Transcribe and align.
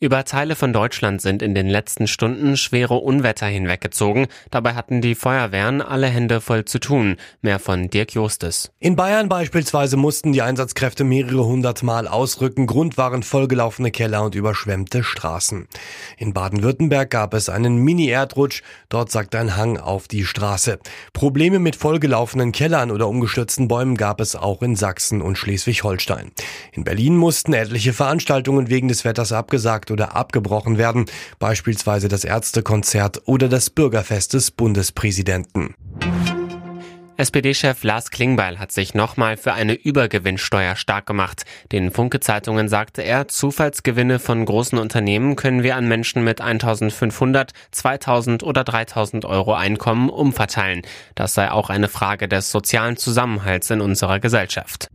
Über 0.00 0.24
Teile 0.24 0.54
von 0.54 0.72
Deutschland 0.72 1.20
sind 1.20 1.42
in 1.42 1.56
den 1.56 1.68
letzten 1.68 2.06
Stunden 2.06 2.56
schwere 2.56 2.94
Unwetter 2.94 3.46
hinweggezogen. 3.46 4.28
Dabei 4.48 4.74
hatten 4.74 5.00
die 5.00 5.16
Feuerwehren 5.16 5.82
alle 5.82 6.06
Hände 6.06 6.40
voll 6.40 6.64
zu 6.66 6.78
tun. 6.78 7.16
Mehr 7.42 7.58
von 7.58 7.90
Dirk 7.90 8.14
Justes. 8.14 8.70
In 8.78 8.94
Bayern 8.94 9.28
beispielsweise 9.28 9.96
mussten 9.96 10.32
die 10.32 10.40
Einsatzkräfte 10.40 11.02
mehrere 11.02 11.44
hundert 11.44 11.82
Mal 11.82 12.06
ausrücken. 12.06 12.68
Grund 12.68 12.96
waren 12.96 13.24
vollgelaufene 13.24 13.90
Keller 13.90 14.22
und 14.22 14.36
überschwemmte 14.36 15.02
Straßen. 15.02 15.66
In 16.16 16.32
Baden-Württemberg 16.32 17.10
gab 17.10 17.34
es 17.34 17.48
einen 17.48 17.78
Mini-Erdrutsch. 17.78 18.62
Dort 18.90 19.10
sagt 19.10 19.34
ein 19.34 19.56
Hang 19.56 19.78
auf 19.78 20.06
die 20.06 20.24
Straße. 20.24 20.78
Probleme 21.12 21.58
mit 21.58 21.74
vollgelaufenen 21.74 22.52
Kellern 22.52 22.92
oder 22.92 23.08
umgestürzten 23.08 23.66
Bäumen 23.66 23.96
gab 23.96 24.20
es 24.20 24.36
auch 24.36 24.62
in 24.62 24.76
Sachsen 24.76 25.20
und 25.20 25.36
Schleswig-Holstein. 25.36 26.30
In 26.70 26.84
Berlin 26.84 27.16
mussten 27.16 27.52
etliche 27.52 27.92
Veranstaltungen 27.92 28.70
wegen 28.70 28.86
des 28.86 29.04
Wetters 29.04 29.32
abgesagt 29.32 29.87
abgesagt 29.88 29.90
oder 29.90 30.16
abgebrochen 30.16 30.78
werden, 30.78 31.06
beispielsweise 31.38 32.08
das 32.08 32.24
Ärztekonzert 32.24 33.22
oder 33.26 33.48
das 33.48 33.70
Bürgerfest 33.70 34.34
des 34.34 34.50
Bundespräsidenten. 34.50 35.74
SPD-Chef 37.16 37.82
Lars 37.82 38.12
Klingbeil 38.12 38.60
hat 38.60 38.70
sich 38.70 38.94
nochmal 38.94 39.36
für 39.36 39.52
eine 39.52 39.74
Übergewinnsteuer 39.74 40.76
stark 40.76 41.04
gemacht. 41.06 41.44
Den 41.72 41.90
Funke-Zeitungen 41.90 42.68
sagte 42.68 43.02
er, 43.02 43.26
Zufallsgewinne 43.26 44.20
von 44.20 44.44
großen 44.44 44.78
Unternehmen 44.78 45.34
können 45.34 45.64
wir 45.64 45.74
an 45.74 45.88
Menschen 45.88 46.22
mit 46.22 46.40
1500, 46.40 47.50
2000 47.72 48.44
oder 48.44 48.62
3000 48.62 49.24
Euro 49.24 49.54
Einkommen 49.54 50.10
umverteilen. 50.10 50.82
Das 51.16 51.34
sei 51.34 51.50
auch 51.50 51.70
eine 51.70 51.88
Frage 51.88 52.28
des 52.28 52.52
sozialen 52.52 52.96
Zusammenhalts 52.96 53.68
in 53.70 53.80
unserer 53.80 54.20
Gesellschaft. 54.20 54.86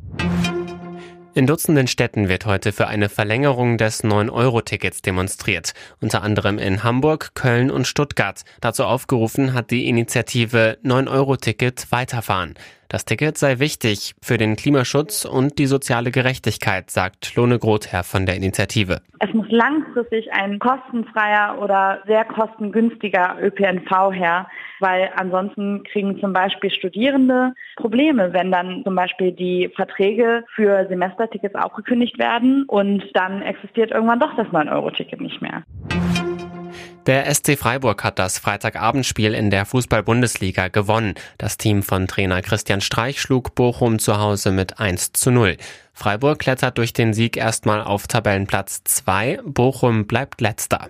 In 1.36 1.48
Dutzenden 1.48 1.88
Städten 1.88 2.30
wird 2.30 2.46
heute 2.46 2.72
für 2.72 2.86
eine 2.86 3.10
Verlängerung 3.10 3.80
des 3.80 4.04
9-Euro-Tickets 4.04 5.02
demonstriert, 5.02 5.74
unter 6.00 6.22
anderem 6.22 6.60
in 6.60 6.84
Hamburg, 6.84 7.34
Köln 7.34 7.72
und 7.72 7.88
Stuttgart. 7.88 8.44
Dazu 8.62 8.84
aufgerufen 8.84 9.56
hat 9.56 9.72
die 9.72 9.90
Initiative 9.90 10.78
9-Euro-Ticket 10.84 11.92
weiterfahren. 11.92 12.54
Das 12.88 13.06
Ticket 13.06 13.40
sei 13.40 13.58
wichtig 13.58 14.14
für 14.22 14.38
den 14.38 14.56
Klimaschutz 14.56 15.26
und 15.26 15.58
die 15.58 15.66
soziale 15.66 16.12
Gerechtigkeit, 16.12 16.92
sagt 16.92 17.36
Lone 17.36 17.58
Grotherr 17.58 18.04
von 18.04 18.28
der 18.28 18.36
Initiative. 18.36 19.02
Es 19.18 19.34
muss 19.34 19.50
langfristig 19.50 20.32
ein 20.32 20.60
kostenfreier 20.60 21.58
oder 21.60 22.04
sehr 22.06 22.26
kostengünstiger 22.26 23.38
ÖPNV 23.42 24.12
her, 24.14 24.48
weil 24.84 25.10
ansonsten 25.16 25.84
kriegen 25.84 26.20
zum 26.20 26.34
Beispiel 26.34 26.70
Studierende 26.70 27.54
Probleme, 27.78 28.34
wenn 28.34 28.52
dann 28.52 28.84
zum 28.84 28.96
Beispiel 28.96 29.32
die 29.32 29.72
Verträge 29.76 30.44
für 30.54 30.86
Semestertickets 30.90 31.56
aufgekündigt 31.56 32.20
werden 32.20 32.66
und 32.68 33.04
dann 33.14 33.42
existiert 33.42 33.92
irgendwann 33.92 34.20
doch 34.20 34.36
das 34.36 34.48
9-Euro-Ticket 34.48 35.22
nicht 35.22 35.42
mehr. 35.42 35.64
Der 37.08 37.34
SC 37.34 37.58
Freiburg 37.58 38.04
hat 38.04 38.20
das 38.20 38.40
Freitagabendspiel 38.40 39.34
in 39.34 39.50
der 39.50 39.66
Fußball-Bundesliga 39.66 40.68
gewonnen. 40.68 41.16
Das 41.38 41.58
Team 41.58 41.84
von 41.84 42.08
Trainer 42.08 42.42
Christian 42.42 42.82
Streich 42.82 43.20
schlug 43.20 43.56
Bochum 43.56 44.00
zu 44.00 44.20
Hause 44.20 44.52
mit 44.52 44.80
1 44.80 45.14
zu 45.14 45.32
0. 45.32 45.58
Freiburg 45.94 46.40
klettert 46.40 46.78
durch 46.78 46.92
den 46.94 47.14
Sieg 47.14 47.38
erstmal 47.38 47.82
auf 47.82 48.08
Tabellenplatz 48.08 48.84
2. 48.84 49.40
Bochum 49.46 50.08
bleibt 50.08 50.42
letzter. 50.42 50.90